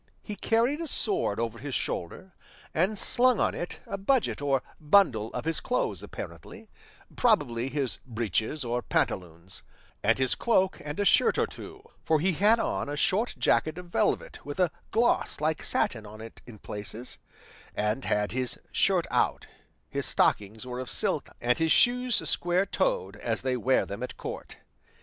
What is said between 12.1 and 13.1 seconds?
he had on a